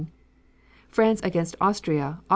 France 0.87 1.21
against 1.23 1.55
Austria, 1.61 2.17
Aug. 2.27 2.29